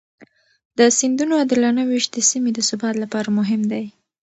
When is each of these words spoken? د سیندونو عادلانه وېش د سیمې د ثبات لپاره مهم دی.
د 0.77 0.79
سیندونو 0.97 1.33
عادلانه 1.39 1.81
وېش 1.89 2.05
د 2.11 2.17
سیمې 2.29 2.51
د 2.53 2.59
ثبات 2.69 2.95
لپاره 3.03 3.29
مهم 3.39 3.61
دی. 3.71 3.85